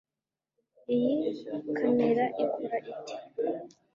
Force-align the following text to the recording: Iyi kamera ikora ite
Iyi 0.95 1.15
kamera 1.77 2.23
ikora 2.43 2.75
ite 2.91 3.15